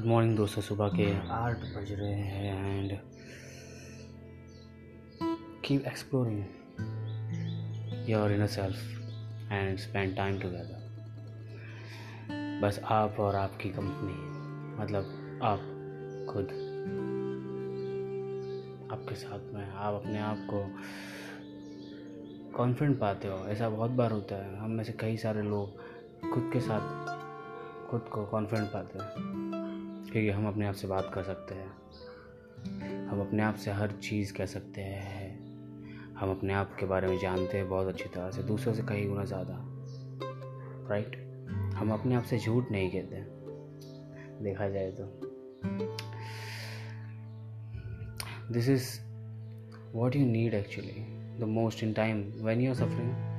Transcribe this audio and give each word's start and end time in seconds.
Good 0.00 0.08
morning 0.08 0.36
दोस्तों 0.36 0.62
सुबह 0.62 0.88
के 0.88 1.28
आठ 1.28 1.56
बज 1.56 1.92
रहे 1.92 2.12
हैं 2.12 2.78
and 2.78 2.98
keep 5.64 5.86
exploring 5.86 6.44
your 8.10 8.32
inner 8.32 8.46
self 8.46 8.76
and 9.52 9.78
spend 9.78 10.16
time 10.16 10.38
together 10.40 10.78
बस 12.62 12.80
आप 12.84 13.16
और 13.20 13.36
आपकी 13.36 13.68
कंपनी 13.68 14.14
मतलब 14.82 15.04
आप 15.42 15.58
खुद 16.32 16.44
आपके 18.92 19.14
साथ 19.14 19.54
में 19.54 19.70
आप 19.70 19.94
अपने 19.94 20.18
आप 20.18 20.46
को 20.50 20.62
कॉन्फिडेंट 22.56 22.98
पाते 22.98 23.28
हो। 23.28 23.38
ऐसा 23.38 23.68
बहुत 23.68 23.90
बार 23.90 24.10
होता 24.10 24.36
है 24.36 24.58
हम 24.58 24.70
में 24.70 24.84
से 24.84 24.92
कई 24.92 25.16
सारे 25.16 25.42
लोग 25.42 25.76
खुद 26.34 26.50
के 26.52 26.60
साथ 26.60 27.06
खुद 27.90 28.00
को 28.00 28.26
कॉन्फिडेंट 28.26 28.68
पाते 28.68 28.98
हैं। 28.98 29.49
क्योंकि 30.12 30.28
हम 30.30 30.46
अपने 30.48 30.66
आप 30.66 30.74
से 30.74 30.88
बात 30.88 31.10
कर 31.14 31.22
सकते 31.22 31.54
हैं। 31.54 33.08
हम 33.08 33.20
अपने 33.20 33.42
आप 33.42 33.54
से 33.54 33.70
हर 33.70 33.92
चीज़ 33.92 34.32
कह 34.34 34.46
सकते 34.46 34.80
हैं। 34.80 35.28
हम 36.14 36.30
अपने 36.30 36.54
आप 36.54 36.74
के 36.80 36.86
बारे 36.86 37.08
में 37.08 37.18
जानते 37.18 37.56
हैं 37.56 37.68
बहुत 37.68 37.86
अच्छी 37.86 38.08
तरह 38.08 38.30
से, 38.30 38.42
दूसरों 38.42 38.74
से 38.74 38.82
कई 38.82 39.04
गुना 39.04 39.24
ज़्यादा। 39.24 39.54
राइट 40.90 41.16
हम 41.76 41.92
अपने 41.92 42.14
आप 42.14 42.24
से 42.24 42.38
झूठ 42.38 42.70
नहीं 42.70 42.90
कहते 42.90 43.22
देखा 44.44 44.68
जाए 44.68 44.90
तो। 44.90 45.04
This 48.52 48.68
is 48.68 48.88
what 49.94 50.16
you 50.16 50.26
need 50.26 50.54
actually 50.54 51.04
the 51.40 51.48
most 51.48 51.82
in 51.84 51.92
time 51.92 52.22
when 52.44 52.60
you 52.60 52.70
are 52.70 52.76
suffering 52.76 53.29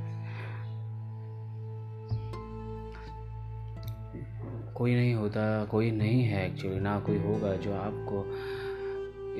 कोई 4.81 4.93
नहीं 4.95 5.13
होता, 5.13 5.65
कोई 5.65 5.89
नहीं 5.91 6.23
है 6.23 6.45
एक्चुअली 6.45 6.79
ना 6.79 6.99
कोई 6.99 7.17
होगा 7.17 7.55
जो 7.55 7.73
आपको 7.73 8.21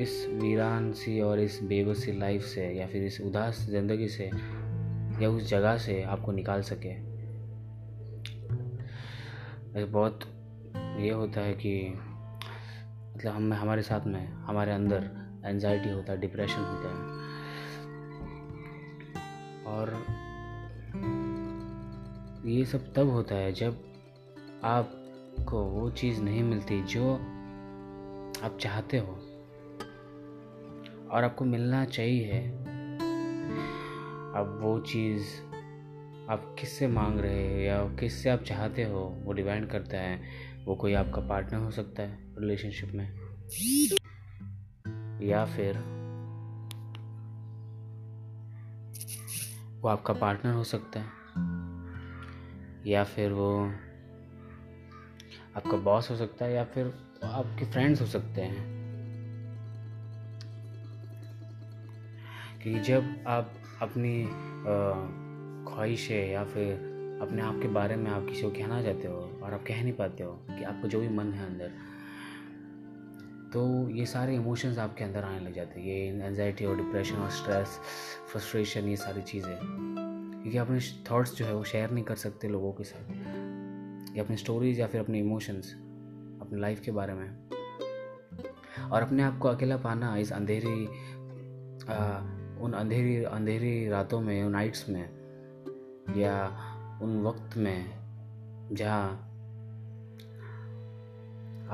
इस 0.02 0.26
वीरान 0.32 0.92
सी 0.94 1.22
और 1.22 1.40
इस 1.40 1.60
बेबस 1.64 2.06
लाइफ 2.10 2.44
से 2.44 2.68
या 2.74 2.88
फिर 2.88 3.04
इस 3.04 3.20
उदास 3.22 3.66
ज़िंदगी 3.70 4.08
से 4.08 4.26
या 5.22 5.30
उस 5.30 5.50
जगह 5.50 5.78
से 5.78 6.02
आपको 6.04 6.32
निकाल 6.32 6.62
सके। 6.62 6.94
बहुत 9.86 10.20
ये 11.00 11.10
होता 11.10 11.42
है 11.42 11.54
कि 11.54 11.74
मतलब 13.16 13.34
हम, 13.34 13.54
हमारे 13.54 13.82
साथ 13.82 14.08
में, 14.08 14.28
हमारे 14.28 14.72
अंदर 14.72 15.10
एनजाइटी 15.46 15.90
होता 15.90 16.14
है 16.14 16.20
डिप्रेशन 16.22 16.62
होता 16.62 16.90
है। 16.90 17.02
और 19.66 19.94
ये 22.48 22.66
सब 22.66 22.94
तब 22.94 23.10
होता 23.10 23.36
है 23.36 23.54
जब 23.54 23.84
आप 24.64 24.98
को 25.40 25.64
वो 25.64 25.92
चीज़ 25.92 26.22
नहीं 26.22 26.44
मिलती 26.44 26.84
जो 26.84 27.14
आप 28.44 28.58
चाहते 28.62 28.98
हो। 28.98 29.14
और 31.12 31.24
आपको 31.24 31.46
मिलना 31.46 31.86
चाहिए। 31.86 32.50
अब 34.36 34.60
वो 34.62 34.80
चीज़ 34.80 35.24
आप 36.30 36.56
किससे 36.60 36.88
मांग 36.88 37.20
रहे 37.20 37.54
हो 37.54 37.60
या 37.60 37.96
किससे 37.96 38.30
आप 38.30 38.40
चाहते 38.40 38.84
हो, 38.84 39.00
वो 39.00 39.34
डिपेंड 39.34 39.70
करता 39.70 39.98
है। 39.98 40.22
वो 40.66 40.76
कोई 40.76 40.94
आपका 40.94 41.22
पार्टनर 41.22 41.60
हो 41.60 41.72
सकता 41.72 42.04
है 42.04 42.36
रिलेशनशिप 42.38 42.92
में। 42.94 43.12
या 45.28 45.46
फिर 45.46 45.78
वो 49.82 49.88
आपका 49.88 50.14
पार्टनर 50.14 50.54
हो 50.54 50.64
सकता 50.64 51.00
है। 51.00 51.08
या 52.92 53.04
फिर 53.04 53.32
वो 53.32 53.74
आपका 55.58 55.78
बॉस 55.78 56.10
हो 56.12 56.16
सकता 56.16 56.46
है 56.46 56.54
या 56.54 56.64
फिर 56.64 56.94
आपके 57.24 57.66
फ्रेंड्स 57.66 58.02
हो 58.02 58.06
सकते 58.08 58.42
हैं। 58.42 58.70
क्योंकि 62.62 62.80
जब 62.80 63.14
आप 63.28 63.54
अपनी 63.82 64.24
ख्वाहिशें 65.66 66.32
या 66.32 66.44
फिर 66.44 66.74
अपने 67.22 67.42
आप 67.42 67.60
के 67.62 67.68
बारे 67.68 67.96
में 67.96 68.10
आप 68.12 68.26
किसी 68.30 68.42
को 68.42 68.50
कहना 68.50 68.82
चाहते 68.84 69.08
हो 69.08 69.18
और 69.44 69.54
आप 69.54 69.64
कह 69.68 69.82
नहीं 69.84 69.94
पाते 69.94 70.24
हो 70.24 70.32
कि 70.50 70.64
आपको 70.64 70.88
जो 70.88 71.00
भी 71.00 71.10
मन 71.10 71.34
है 71.34 71.46
अंदर 71.46 71.72
तो 73.54 73.90
ये 73.90 74.06
सारे 74.06 74.36
इमोशंस 74.36 74.78
आपके 74.78 75.04
अंदर 75.04 75.24
आने 75.24 75.40
लग 75.40 75.54
जाते 75.54 75.80
हैं। 75.80 75.88
ये 75.88 76.26
एनजाइटी 76.28 76.66
और 76.66 76.76
डिप्रेशन 76.78 77.16
और 77.16 77.30
स्ट्रेस 77.30 77.80
फ्रस्ट्रेशन 78.32 78.88
ये 78.88 78.96
सारी 78.96 79.22
चीज़ें। 79.22 79.56
क्योंकि 80.42 80.58
अपने 80.58 80.80
थॉट्स 81.12 81.36
जो 81.36 81.46
है 81.46 81.54
वो 81.56 81.64
शेयर 81.64 81.92
नहीं 81.92 82.04
कर 82.04 82.16
सकते 82.16 82.48
लोगों 82.48 82.72
के 82.72 82.84
साथ। 82.84 83.12
या 84.16 84.24
अपनी 84.24 84.38
स्टोरीज 84.38 84.80
या 84.80 84.88
फिर 84.88 85.02
अपने 85.02 85.20
इमोशंस 85.20 85.74
अपनी 86.42 86.60
लाइफ 86.60 86.80
के 86.80 86.92
बारे 86.92 87.14
में। 87.14 87.50
और 88.92 89.02
अपने 89.02 89.24
आप 89.24 89.38
को 89.38 89.48
अकेला 89.48 89.78
पाना 89.78 90.18
इस 90.18 90.32
अंधेरी 90.32 90.86
आ, 91.90 92.20
उन 92.62 92.74
अंधेरी 92.74 93.24
अंधेरी 93.24 93.90
रातों 93.90 94.22
में 94.22 94.44
उन 94.44 94.52
नाइट्स 94.52 94.90
में 94.90 95.10
या 96.18 96.46
उन 97.02 97.22
वक्त 97.24 97.58
में 97.58 97.86
जहाँ 98.72 99.28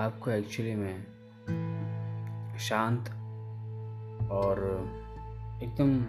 आपको 0.06 0.32
एक्चुअली 0.32 0.76
में 0.76 1.04
शांत 2.60 3.10
और 4.32 4.58
एकदम 5.64 6.04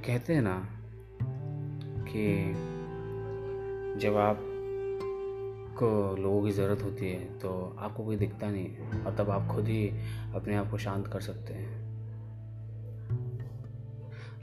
कहते 0.00 0.34
हैं 0.34 0.42
ना 0.42 0.68
कि 1.82 2.52
जब 4.00 4.16
आप 4.16 4.47
आपको 5.78 6.16
लोगों 6.16 6.42
की 6.42 6.50
ज़रूरत 6.50 6.82
होती 6.82 7.10
है 7.10 7.38
तो 7.38 7.76
आपको 7.78 8.04
कोई 8.04 8.16
दिखता 8.16 8.50
नहीं 8.50 9.02
और 9.02 9.14
तब 9.16 9.30
आप 9.30 9.48
खुद 9.48 9.68
ही 9.68 9.90
अपने 10.34 10.56
आप 10.56 10.70
को 10.70 10.78
शांत 10.78 11.06
कर 11.06 11.20
सकते 11.20 11.54
हैं। 11.54 11.68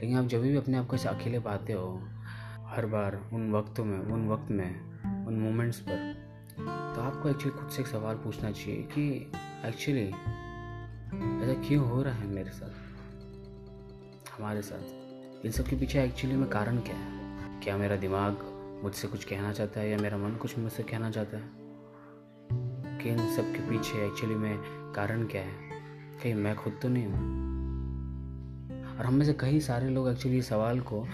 लेकिन 0.00 0.16
आप 0.18 0.24
जब 0.24 0.42
भी 0.42 0.56
अपने 0.56 0.78
आप 0.78 0.86
को 0.86 0.96
अकेले 0.96 1.38
पाते 1.38 1.72
हो, 1.72 2.00
हर 2.60 2.86
बार 2.86 3.30
उन 3.32 3.52
वक्तों 3.52 3.84
में, 3.84 3.98
उन 3.98 4.28
वक्त 4.28 4.50
में, 4.50 4.80
उन 5.26 5.34
मोमेंट्स 5.34 5.80
पर 5.80 6.14
तो 6.96 7.02
आपको 7.02 7.28
एक्चुअली 7.28 7.58
खुद 7.58 7.68
से 7.68 7.82
एक 7.82 7.88
सवाल 7.88 8.16
पूछना 8.16 8.50
चाहिए 8.50 8.82
कि 8.82 9.32
एक्चुअली 9.64 10.08
ऐसा 11.44 11.68
क्यों 11.68 11.88
हो 11.88 12.02
रहा 12.02 12.14
है 12.14 12.26
मेरे 12.26 12.50
साथ, 12.50 12.74
हमारे 14.32 14.62
साथ? 14.62 15.44
इन 15.44 15.52
सब 15.52 15.64
के 15.64 15.76
पीछे 15.76 16.02
एक्चुअली 16.02 16.36
में 16.36 16.48
कारण 16.48 16.78
क्या 16.78 16.96
है? 16.96 17.16
क्या 17.60 17.76
मेरा 17.76 17.96
दिमाग 17.96 18.55
मुझसे 18.82 19.08
कुछ 19.08 19.24
कहना 19.24 19.52
चाहता 19.52 19.80
है 19.80 19.90
या 19.90 19.98
मेरा 19.98 20.18
मन 20.18 20.30
कुछ 20.30 20.58
मुझसे 20.58 20.82
कहना 20.82 21.10
चाहता 21.10 21.36
है? 21.36 21.50
कि 22.98 23.08
इन 23.10 23.36
सब 23.36 23.52
के 23.52 23.58
पीछे 23.58 24.06
एक्चुअली 24.06 24.34
में 24.34 24.58
कारण 24.96 25.26
क्या 25.26 25.42
है? 25.42 25.54
कहीं 26.22 26.34
मैं 26.34 26.56
खुद 26.56 26.78
तो 26.82 26.88
नहीं 26.88 27.06
हूँ? 27.06 27.46
और 28.98 29.06
हम 29.06 29.14
में 29.14 29.26
से 29.26 29.32
कई 29.32 29.60
सारे 29.60 29.88
लोग 29.88 30.08
एक्चुअली 30.08 30.42
सवाल 30.42 30.80
को 30.80 31.06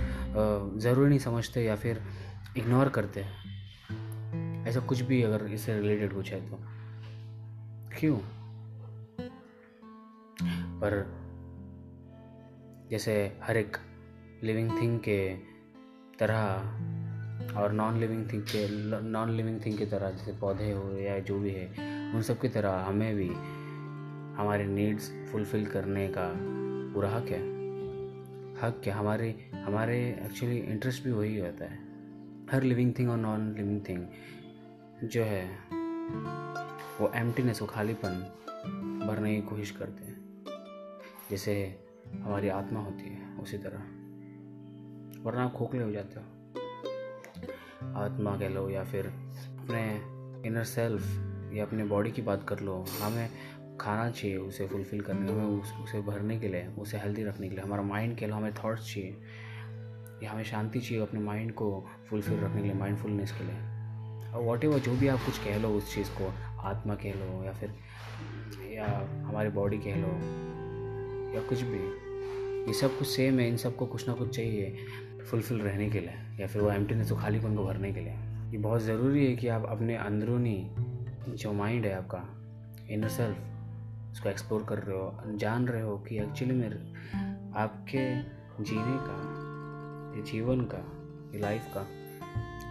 ज़रूरी 0.79 1.09
नहीं 1.09 1.19
समझते 1.19 1.65
या 1.65 1.77
फिर 1.77 2.03
इग्नोर 2.57 2.89
करते 2.89 3.21
हैं। 3.23 3.43
ऐसा 4.67 4.81
कुछ 4.81 5.01
भी 5.01 5.23
अगर 5.23 5.47
इससे 5.47 5.79
रिलेटेड 5.79 6.15
कुछ 6.15 6.33
है 6.33 6.51
तो। 6.51 6.59
क्यों? 7.99 8.19
पर 10.81 11.23
जैसे 12.91 13.41
हर 13.43 13.57
एक 13.57 13.77
लिविंग 14.43 14.83
थिंग 14.83 15.01
के 15.01 15.37
तरह 16.19 16.63
और 17.51 17.73
नॉन 17.73 17.99
लिविंग 17.99 18.33
थिंग 18.33 18.43
के 18.43 18.69
नॉन 19.01 19.31
लिविंग 19.31 19.61
थिंग 19.67 19.79
की 19.79 19.87
तरह, 19.87 20.11
जैसे 20.11 20.33
पौधे 20.33 20.73
हो 20.73 20.99
या 20.99 21.19
जो 21.19 21.39
भी 21.39 21.51
है, 21.51 21.67
उन 22.15 22.23
सब 22.23 22.41
की 22.41 22.49
तरह 22.49 22.73
हमें 22.73 23.17
भी 23.17 23.29
हमारे 24.43 24.65
नीड्स 24.65 25.29
फुलफ़िल 25.33 25.67
करने 25.67 26.09
का 26.09 26.33
पूरा 26.95 27.11
हक 27.11 27.29
है। 27.29 27.53
हक 28.63 28.81
क्या? 28.85 28.97
हमारे 28.97 29.51
हमारे 29.55 30.09
एक्चुअली 30.09 30.59
इंटरेस्ट 30.59 31.05
भी 31.05 31.13
वही 31.13 31.39
होता 31.39 31.65
है। 31.65 31.79
हर 32.51 32.63
लिविंग 32.63 32.95
थिंग 32.99 33.11
और 33.11 33.17
नॉन 33.17 33.55
लिविंग 33.55 33.81
थिंग 33.89 34.07
जो 35.05 35.23
है, 35.23 35.49
वो 37.01 37.13
एम्प्टीनेस 37.15 37.63
वो 37.63 37.69
खालीपन 37.69 38.39
भरने 39.07 39.35
की 39.35 39.43
कोशिश 39.43 39.71
करते 39.71 40.05
हैं। 40.05 40.45
जैसे 41.31 41.79
हमारी 42.21 42.49
आत्मा 42.49 42.81
होती 42.81 43.05
है, 43.05 43.37
उसी 43.37 43.59
तरह। 43.59 43.79
वरना 45.23 45.45
आप 45.45 45.53
खोखले 45.53 45.83
हो 45.83 45.91
जाते 45.91 46.21
हो। 46.21 46.42
आत्मा 47.97 48.37
कह 48.37 48.49
लो 48.49 48.69
या 48.71 48.85
फिर 48.85 49.07
अपने 49.07 49.83
इनर 50.49 50.65
सेल्फ 50.65 51.03
या 51.55 51.65
अपने 51.65 51.85
बॉडी 51.85 52.11
की 52.11 52.23
बात 52.23 52.45
कर 52.49 52.61
लो 52.61 52.85
हमें 53.03 53.29
खाना 53.81 54.11
चाहिए 54.11 54.37
उसे 54.37 54.67
फुलफ़िल 54.67 55.01
करने 55.01 55.33
हमें 55.33 55.61
उस, 55.61 55.73
उसे 55.85 56.01
भरने 56.01 56.39
के 56.39 56.49
लिए 56.49 56.67
उसे 56.79 56.99
हेल्दी 56.99 57.25
रखने 57.25 57.49
के 57.49 57.55
लिए। 57.55 57.65
हमारा 57.65 57.83
माइंड 57.83 58.19
कह 58.19 58.27
लो 58.27 58.35
हमें 58.35 58.55
थॉट्स 58.55 58.95
चाहिए 58.95 59.17
या 60.23 60.31
हमें 60.31 60.45
शांति 60.45 60.81
चाहिए 60.81 61.03
अपने 61.03 61.21
माइंड 61.21 61.53
को 61.53 61.69
फुलफ़िल 62.11 62.39
रखने 62.41 62.61
के 62.63 62.69
लिए 62.69 62.77
माइंडफुलनेस 62.77 63.33
के 63.33 63.45
लिए। 63.45 64.31
और 64.33 64.43
वॉट 64.43 64.65
एवर 64.65 64.79
जो 64.79 64.93
भी 64.93 65.09
आप 65.09 65.19
कुछ 65.19 65.39
कह 65.39 65.59
लो 65.59 65.69
उस 65.69 65.95
चीज़ 65.95 66.11
को 66.11 66.33
आत्मा 66.61 66.95
कह 66.95 67.15
लो 67.15 67.45
या 67.45 67.53
फिर 67.53 67.75
या 68.73 68.87
हमारी 69.29 69.49
बॉडी 69.49 69.79
कह 69.79 69.97
लो 69.97 70.13
या 71.35 71.49
कुछ 71.49 71.61
भी 71.61 71.79
ये 72.67 72.73
सब 72.73 72.99
कुछ 72.99 73.09
सेम 73.09 73.39
है 73.39 73.49
इन 73.49 73.57
सबको 73.57 73.87
कुछ 73.87 74.09
ना 74.09 74.15
कुछ 74.15 74.37
चाहिए। 74.37 74.77
फुलफिल 75.31 75.61
रहने 75.61 75.91
के 75.91 76.01
लिए, 76.01 76.15
या 76.41 76.47
फिर 76.47 76.63
वो 76.63 76.71
एम्प्टीनेस 76.71 77.11
को 77.11 77.17
खालीपन 77.17 77.57
को 77.57 77.65
भरने 77.65 77.93
के 77.93 78.01
लिए। 78.01 78.13
ये 78.51 78.59
बहुत 78.59 78.83
ज़रूरी 78.83 79.27
है 79.27 79.37
कि 79.37 79.49
आप 79.49 79.67
अपने 79.69 79.97
अंदरूनी 79.97 80.75
जो 81.29 81.53
माइंड 81.53 81.87
है 81.87 81.95
आपका 81.95 82.25
इनर 82.91 83.09
सेल्फ 83.09 83.39
उसको 84.13 84.29
एक्सप्लोर 84.29 84.65
कर 84.65 84.79
रहे 84.79 84.97
हो, 84.97 85.23
जान 85.27 85.69
रहे 85.69 85.83
हो 85.83 85.99
कि 85.99 86.19
एक्चुअली 86.19 86.55
में 86.55 86.71
आपके 87.57 88.23
जीने 88.65 88.97
का 89.01 90.33
जीवन 90.33 90.61
का 90.61 91.03
लाइफ 91.39 91.63
का 91.77 91.87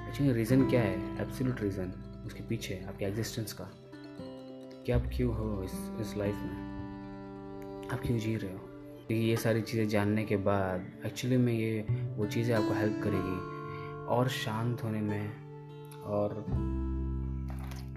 एक्चुअली 0.07 0.33
रीज़न 0.33 0.69
क्या 0.69 0.81
है? 0.81 1.21
एब्सोल्यूट 1.21 1.61
रीज़न 1.61 1.93
उसके 2.25 2.43
पीछे, 2.43 2.85
आपके 2.87 3.05
एग्जिस्टेंस 3.05 3.53
का। 3.53 3.71
कि 4.85 4.91
आप 4.91 5.03
क्यों 5.15 5.35
हो 5.35 5.63
इस 5.63 5.91
इस 6.01 6.17
लाइफ 6.17 6.35
में? 6.35 6.71
आप 7.93 7.99
क्यों 8.01 8.17
जी 8.17 8.35
रहे 8.35 8.51
हो? 8.51 8.70
क्योंकि 9.11 9.27
ये 9.27 9.35
सारी 9.35 9.61
चीज़ें 9.61 9.87
जानने 9.87 10.23
के 10.25 10.35
बाद 10.37 11.05
एक्चुअली 11.05 11.37
में 11.37 11.53
ये, 11.53 11.81
वो 12.17 12.25
चीज़ें 12.25 12.55
आपको 12.55 12.73
हेल्प 12.73 13.01
करेगी 13.03 14.05
और 14.07 14.29
शांत 14.29 14.83
होने 14.83 15.01
में 15.01 15.33
और 16.03 16.45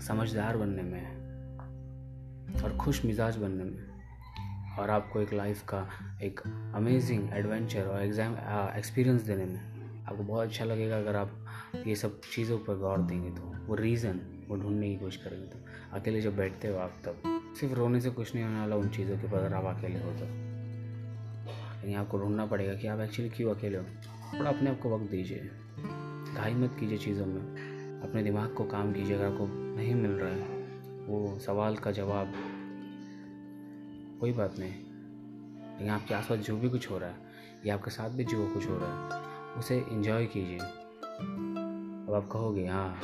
समझदार 0.02 0.56
बनने 0.56 0.82
में 0.82 2.62
और 2.62 2.76
खुश 2.76 3.04
मिजाज 3.04 3.36
बनने 3.36 3.64
में 3.64 4.76
और 4.78 4.90
आपको 4.90 5.20
एक 5.20 5.32
लाइफ 5.32 5.62
का 5.62 5.88
एक 6.22 6.40
अमेजिंग 6.74 7.32
एडवेंचर 7.32 7.82
और 7.82 8.02
एग्ज़ाम 8.02 8.34
एक्सपीरियंस 8.78 9.22
देने 9.22 9.44
में 9.44 9.60
आपको 10.08 10.22
बहुत 10.22 10.48
अच्छा 10.48 10.64
लगेगा 10.64 10.96
अगर 10.96 11.16
आप 11.16 11.46
ये 11.86 11.94
सब 11.94 12.20
चीज़ों 12.34 12.58
पर 12.58 12.78
गौर 12.78 12.98
देंगे 12.98 13.30
तो। 13.30 13.42
वो 13.66 13.74
रीज़न 13.74 14.20
वो 14.48 14.56
ढूँढने 14.56 14.90
की 14.90 14.96
कोशिश 14.96 15.22
करेंगे 15.24 15.46
तो। 15.46 15.58
अकेले 15.96 16.20
जब 16.20 16.36
बैठते 16.36 16.68
हो 16.68 16.78
आप 16.78 17.02
तब। 17.04 17.22
सिर्फ़ 17.60 17.74
रोने 17.74 18.00
से 18.00 18.10
कुछ 18.10 18.34
नहीं 18.34 18.44
होने 18.44 18.60
वाला 18.60 18.76
उन 18.76 18.88
चीज़ों 18.88 19.18
के 19.18 19.26
अगर 19.26 19.54
आप 19.54 19.76
अकेले 19.76 20.00
हो 20.00 20.10
तो। 20.10 20.43
लेकिन 21.84 22.00
आपको 22.00 22.18
ढूंढना 22.18 22.46
पड़ेगा 22.46 22.74
कि 22.74 22.86
आप 22.86 23.00
एक्चुअली 23.00 23.30
क्यों 23.30 23.54
अकेले 23.54 23.78
हो। 23.78 23.84
थोड़ा 24.38 24.50
अपने 24.50 24.70
आप 24.70 24.80
को 24.80 24.96
वक्त 24.96 25.10
दीजिए। 25.10 25.50
घाई 26.34 26.54
मत 26.54 26.76
कीजिए 26.80 26.98
चीज़ों 26.98 27.26
में। 27.26 27.40
अपने 28.00 28.22
दिमाग 28.22 28.54
को 28.54 28.64
काम 28.64 28.92
कीजिए, 28.92 29.16
अगर 29.16 29.24
आपको 29.24 29.46
नहीं 29.76 29.94
मिल 29.94 30.10
रहा 30.10 30.32
है, 30.32 30.42
वो 31.06 31.38
सवाल 31.38 31.76
का 31.76 31.90
जवाब। 31.90 32.32
कोई 34.20 34.32
बात 34.32 34.58
नहीं। 34.58 34.74
लेकिन 35.72 35.88
आपके 35.88 36.14
आसपास 36.14 36.38
जो 36.38 36.56
भी 36.56 36.68
कुछ 36.68 36.90
हो 36.90 36.98
रहा 36.98 37.10
है, 37.10 37.16
या 37.66 37.74
आपके 37.74 37.90
साथ 37.90 38.10
भी 38.10 38.24
जो 38.24 38.54
कुछ 38.54 38.68
हो 38.68 38.78
रहा 38.78 39.14
है, 39.14 39.24
उसे 39.58 39.84
इन्जॉय 39.92 40.26
कीजिए। 40.26 40.58
अब 40.58 42.12
आप 42.16 42.28
कहोगे 42.32 42.66
हाँ 42.66 43.00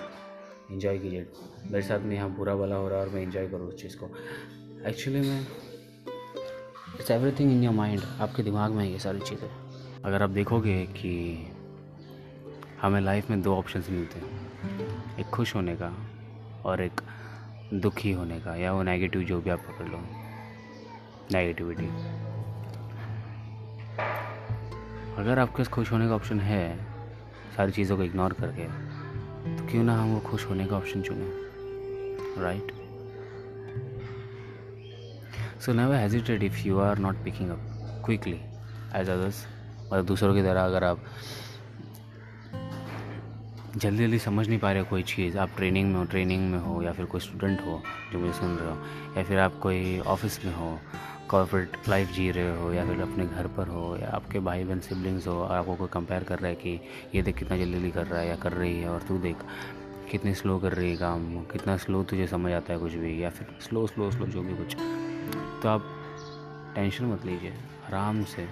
इन्जॉय 0.71 0.99
कीजिए। 0.99 1.33
मेरे 1.71 1.83
साथ 1.83 2.01
में 2.01 2.17
यहाँ 2.17 2.31
बुरा 2.31 2.55
वाला 2.55 2.77
हो 2.77 2.89
रहा 2.89 3.01
है 3.01 3.07
और 3.07 3.13
मैं 3.13 3.23
इन्जॉय 3.23 3.49
करूँ 3.49 3.69
उस 3.69 3.83
चीज़ 3.83 3.97
को। 3.97 4.07
एक्चुअली 4.89 5.21
में 5.21 5.47
it's 7.01 7.11
everything 7.11 7.51
in 7.53 7.63
your 7.65 7.75
mind 7.75 8.01
आपके 8.21 8.43
दिमाग 8.43 8.71
में 8.71 8.85
है 8.85 8.91
ये 8.93 8.99
सारी 8.99 9.21
चीज़ें। 9.21 9.49
अगर 10.05 10.23
आप 10.23 10.31
देखोगे 10.31 10.75
कि 10.87 11.13
हमें 12.81 13.01
लाइफ 13.01 13.31
में 13.31 13.41
दो 13.43 13.55
ऑप्शंस 13.57 13.89
मिलते 13.91 14.19
हैं। 14.19 15.19
एक 15.19 15.27
खुश 15.27 15.55
होने 15.55 15.77
का 15.77 15.93
और 16.65 16.81
एक 16.81 17.01
दुखी 17.75 18.13
होने 18.13 18.41
का, 18.41 18.57
या 18.57 18.73
वो 18.73 18.83
नेगेटिव 18.83 19.23
जो 19.23 19.41
भी 19.41 19.51
आप 19.51 19.61
पकड़ 19.61 19.87
लो। 19.89 20.01
नेगेटिविटी 21.33 21.87
अगर 25.17 25.39
आपके 25.39 25.59
पास 25.59 25.69
खुश 25.69 25.93
होने 25.93 26.09
का 26.09 26.15
ऑप्शन 26.15 26.41
है, 26.41 26.77
सारी 27.57 27.73
चीज़ों 27.73 27.97
को 27.97 28.05
इग्नोर 28.05 28.33
करके 28.33 28.65
तो 29.57 29.67
क्यों 29.71 29.85
ना 29.85 30.01
हम 30.03 30.15
वो 30.15 30.21
खुश 30.21 30.47
होने 30.47 30.67
का 30.67 30.77
ऑप्शन 30.77 31.03
चुने? 31.03 31.31
Right 32.43 32.73
so 35.61 35.73
never 35.73 35.95
hesitate 35.95 36.43
if 36.43 36.59
you 36.69 36.79
are 36.81 36.99
not 36.99 37.17
picking 37.25 37.51
up 37.51 38.03
quickly 38.05 38.41
as 38.97 39.09
others 39.09 39.47
मतलब 39.93 40.07
दूसरों 40.07 40.35
की 40.35 40.43
तरह 40.43 40.65
अगर 40.65 40.85
आप 40.85 41.01
जल्दी 43.77 44.05
जल्दी 44.05 44.19
समझ 44.19 44.49
नहीं 44.49 44.59
पा 44.59 44.73
रहे 44.73 44.83
कोई 44.83 45.03
चीज़, 45.03 45.39
आप 45.39 45.51
ट्रेनिंग 45.57 45.93
में 45.93 45.99
हो 45.99 46.05
ट्रेनिंग 46.05 46.51
में 46.53 46.59
हो, 46.59 46.83
या 46.83 46.93
फिर 46.93 47.07
कोई 47.07 47.21
स्टूडेंट 47.21 47.61
हो 47.61 47.83
जो 48.13 48.19
मुझे 48.19 48.33
सुन 48.33 48.57
रहे 48.57 48.71
हो, 48.71 48.77
या 49.17 49.25
फिर 49.25 49.39
आप 49.39 49.59
कोई 49.59 49.99
ऑफ़िस 49.99 50.45
में 50.45 50.55
हो 50.55 50.79
कॉर्पोरेट 51.29 51.89
लाइफ 51.89 52.13
जी 52.13 52.31
रहे 52.31 52.57
हो, 52.57 52.73
या 52.73 52.87
फिर 52.87 53.01
अपने 53.01 53.27
घर 53.27 53.47
पर 53.47 53.69
हो, 53.69 53.97
या 53.97 54.11
आपके 54.11 54.41
भाई 54.41 54.65
बहन 54.65 54.81
सिबलिंग्स 54.81 55.27
हो, 55.27 55.35
और 55.35 55.57
आपको 55.57 55.75
कोई 55.75 55.89
कंपेयर 55.93 56.25
कर 56.25 56.39
रहा 56.39 56.49
है 56.49 56.55
कि 56.55 56.81
ये 57.15 57.23
देख 57.23 57.39
कितना 57.39 57.57
जल्दी 57.57 57.73
जल्दी 57.73 57.91
कर 57.91 58.07
रहा 58.07 58.21
है, 58.21 58.29
या 58.29 58.37
कर 58.37 58.53
रही 58.53 58.81
है, 58.81 58.89
और 58.89 59.03
तू 59.03 59.19
देख 59.19 59.37
कितनी 60.11 60.35
स्लो 60.35 60.59
कर 60.59 60.73
रही 60.73 60.91
है 60.91 60.97
काम, 60.97 61.35
कितना 61.45 61.77
स्लो 61.77 62.03
तुझे 62.05 62.27
समझ 62.27 62.53
आता 62.53 62.73
है 62.73 62.79
कुछ 62.79 62.93
भी, 62.93 63.23
या 63.25 63.31
फिर 63.31 63.57
स्लो 63.61 63.87
स्लो 63.87 64.11
स्लो 64.11 64.27
जो 64.27 64.43
भी 64.43 64.55
कुछ। 64.55 64.77
तो 65.33 65.69
आप 65.69 65.85
टेंशन 66.75 67.05
मत 67.05 67.25
लीजिए, 67.25 67.51
आराम 67.87 68.25
से 68.25 68.45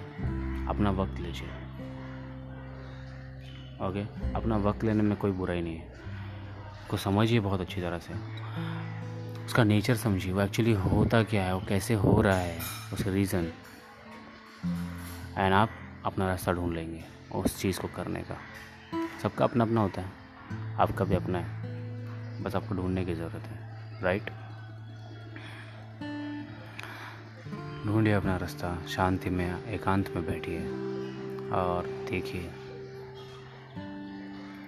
अपना 0.69 0.91
वक्त 0.91 1.19
लीजिए। 1.19 1.47
ओके? 3.81 4.33
अपना 4.33 4.57
वक्त 4.57 4.83
लेने 4.83 5.03
में 5.03 5.17
कोई 5.17 5.31
बुराई 5.31 5.61
नहीं 5.61 5.77
है। 5.77 5.93
को 6.89 6.97
समझिए 6.97 7.39
बहुत 7.39 7.61
अच्छी 7.61 7.81
तरह 7.81 7.99
से। 7.99 8.13
उसका 9.45 9.63
नेचर 9.63 9.95
समझिए, 9.95 10.33
वो 10.33 10.41
एक्चुअली 10.41 10.73
होता 10.73 11.23
क्या 11.23 11.43
है, 11.43 11.55
वो 11.55 11.61
कैसे 11.69 11.93
हो 11.93 12.21
रहा 12.21 12.37
है 12.37 12.59
उसका 12.93 13.11
रीज़न 13.11 13.51
एंड 15.37 15.53
आप 15.53 15.69
अपना 16.05 16.27
रास्ता 16.27 16.51
ढूंढ 16.51 16.73
लेंगे 16.73 17.03
उस 17.35 17.61
चीज़ 17.61 17.79
को 17.79 17.87
करने 17.87 18.21
का। 18.21 18.37
सबका 19.23 19.45
अपना 19.45 19.63
अपना 19.63 19.81
होता 19.81 20.01
है। 20.01 20.09
आपका 20.79 21.05
भी 21.05 21.15
अपना 21.15 21.39
है। 21.39 21.59
बस 22.43 22.55
आपको 22.55 22.75
ढूँढने 22.75 23.05
की 23.05 23.13
ज़रूरत 23.13 23.43
है। 23.43 23.79
राइट 24.03 24.31
ढूंढिए 27.85 28.13
अपना 28.13 28.37
रास्ता, 28.37 28.85
शांति 28.87 29.29
में, 29.29 29.65
एकांत 29.65 30.09
में 30.15 30.25
बैठिए। 30.25 30.59
और 31.51 32.07
देखिए 32.09 32.51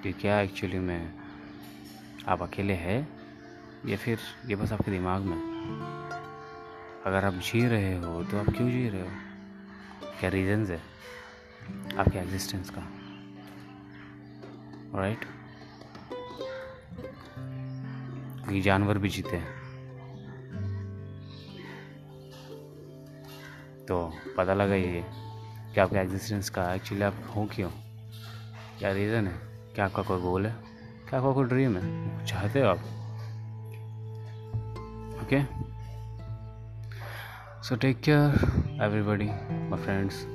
कि 0.04 0.13
क्या 0.13 0.40
एक्चुअली 0.42 0.80
में 0.80 1.13
आप 2.28 2.42
अकेले 2.42 2.74
हैं, 2.74 3.08
या 3.86 3.98
फिर 3.98 4.19
ये 4.48 4.56
बस 4.56 4.72
आपके 4.72 4.92
दिमाग 4.92 5.22
में? 5.22 5.38
अगर 7.06 7.25
आप 7.25 7.34
जी 7.34 7.68
रहे 7.68 7.98
हो 7.98 8.24
तो 8.24 8.40
आप 8.40 8.50
क्यों 8.50 8.72
जी 8.72 8.90
रहे 8.90 9.02
हो? 9.02 9.08
क्या 10.19 10.30
रीजंस 10.30 10.69
है 10.69 10.81
आपके 11.98 12.18
एग्जिस्टेंस 12.18 12.69
का? 12.69 12.81
राइट 15.00 15.25
क्योंकि 18.38 18.62
जानवर 18.62 18.98
भी 18.98 19.10
जीते 19.10 19.38
हैं। 19.38 19.61
तो 23.91 24.13
पता 24.38 24.53
लगा 24.53 24.75
ये, 24.75 25.05
कि 25.73 25.79
आपके 25.79 25.95
एग्जिस्टेंस 25.95 26.49
का 26.49 26.73
एक्चुअली 26.73 27.03
आप 27.03 27.13
हो 27.35 27.49
क्यों? 27.55 27.69
क्या 28.79 28.91
रीज़न 28.91 29.27
है? 29.27 29.33
क्या 29.75 29.85
आपका 29.85 30.03
कोई 30.03 30.21
गोल 30.21 30.45
है? 30.45 30.55
क्या 31.09 31.19
आपका 31.19 31.31
कोई 31.31 31.45
ड्रीम 31.45 31.77
है? 31.77 32.25
चाहते 32.25 32.60
हो 32.60 32.67
आप? 32.67 32.77
Okay 35.24 35.41
so 37.63 37.75
take 37.75 38.01
care 38.01 38.31
everybody, 38.88 39.27
my 39.71 39.83
friends 39.83 40.25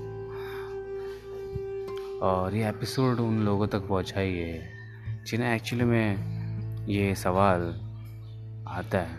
और 2.23 2.55
ये 2.55 2.69
एपिसोड 2.69 3.21
उन 3.21 3.39
लोगों 3.39 3.67
तक 3.67 3.81
पहुंचाइए, 3.81 4.71
जिन्हें 5.27 5.55
एक्चुअली 5.55 5.85
में 5.85 6.17
ये 6.87 7.15
सवाल 7.15 7.61
आता 8.69 8.99
है। 8.99 9.17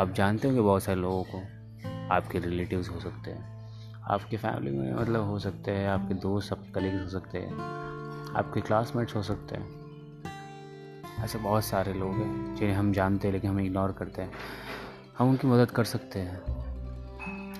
आप 0.00 0.12
जानते 0.12 0.48
होंगे 0.48 0.60
बहुत 0.60 0.82
सारे 0.82 1.00
लोगों 1.00 1.22
को 1.22 1.57
आपके 2.10 2.38
रिलेटिव्स 2.38 2.88
हो 2.90 3.00
सकते 3.00 3.30
हैं, 3.30 4.02
आपके 4.04 4.36
फैमिली 4.36 4.70
में 4.70 4.94
मतलब 4.94 5.22
हो 5.22 5.38
सकते 5.38 5.70
हैं, 5.70 5.88
आपके 5.88 6.14
दोस्त 6.14 6.48
सब 6.48 6.70
कलीग्स 6.72 7.02
हो 7.02 7.08
सकते 7.10 7.38
हैं, 7.38 7.52
आपके 8.36 8.60
क्लासमेट्स 8.60 9.16
हो 9.16 9.22
सकते 9.22 9.56
हैं। 9.56 9.76
ऐसे 11.24 11.38
बहुत 11.38 11.64
सारे 11.64 11.92
लोग 11.92 12.14
हैं 12.14 12.54
जिन्हें 12.56 12.76
हम 12.76 12.92
जानते 12.92 13.28
हैं 13.28 13.32
लेकिन 13.34 13.50
हम 13.50 13.60
इग्नोर 13.60 13.92
करते 13.92 14.22
हैं। 14.22 14.32
हम 15.18 15.28
उनकी 15.30 15.48
मदद 15.48 15.70
कर 15.70 15.84
सकते 15.84 16.18
हैं, 16.18 16.42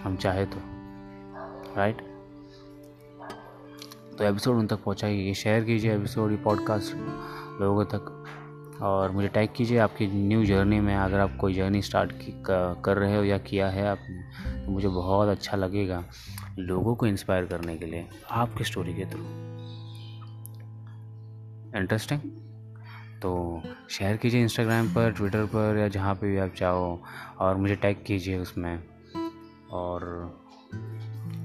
हम 0.02 0.16
चाहे 0.16 0.44
तो 0.46 0.60
राइट 1.76 2.06
तो 4.18 4.24
एपिसोड 4.24 4.56
उन 4.56 4.66
तक 4.66 4.82
पहुँचाइए, 4.84 5.22
ये 5.22 5.34
शेयर 5.34 5.64
कीजिए 5.64 5.94
एपिसोड 5.96 6.30
ये 6.30 6.36
पॉडकास्ट 6.36 6.94
लोगों 7.60 7.84
तक। 7.84 8.17
और 8.82 9.10
मुझे 9.10 9.28
टैग 9.28 9.48
कीजिए 9.56 9.78
आपकी 9.78 10.06
न्यू 10.06 10.44
जर्नी 10.44 10.80
में 10.80 10.94
अगर 10.96 11.20
आप 11.20 11.36
कोई 11.36 11.54
जर्नी 11.54 11.82
स्टार्ट 11.82 12.12
कर 12.84 12.96
रहे 12.96 13.16
हो 13.16 13.22
या 13.24 13.38
किया 13.38 13.68
है 13.68 13.86
आपने 13.88 14.64
तो 14.64 14.72
मुझे 14.72 14.88
बहुत 14.88 15.28
अच्छा 15.28 15.56
लगेगा 15.56 16.04
लोगों 16.58 16.94
को 16.94 17.06
इंस्पायर 17.06 17.46
करने 17.46 17.76
के 17.76 17.86
लिए 17.86 18.06
आपकी 18.30 18.64
स्टोरी 18.64 18.94
के 18.94 19.04
थ्रू 19.04 19.24
इंटरेस्टिंग 21.76 22.20
तो 23.22 23.62
शेयर 23.90 24.16
कीजिए 24.16 24.42
इंस्टाग्राम 24.42 24.88
पर 24.88 25.12
ट्विटर 25.12 25.44
पर 25.44 25.78
या 25.78 25.88
जहाँ 25.88 26.14
पे 26.14 26.30
भी 26.30 26.36
आप 26.38 26.52
चाहो 26.56 27.00
और 27.38 27.56
मुझे 27.56 27.74
टैग 27.76 28.04
कीजिए 28.06 28.38
उसमें 28.38 28.78
और 29.70 30.04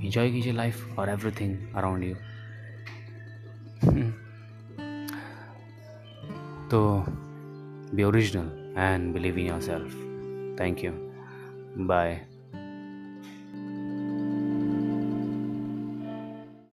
इन्जॉय 0.04 0.32
कीजिए 0.32 0.54
लाइफ 0.54 1.00
और 1.00 1.10
everything 1.10 1.76
around 1.76 2.04
you 2.04 2.16
So 6.74 7.06
be 7.94 8.02
original 8.02 8.50
and 8.76 9.14
believe 9.14 9.38
in 9.38 9.46
yourself. 9.46 9.94
Thank 10.58 10.82
you. 10.82 10.94
Bye. 11.76 12.22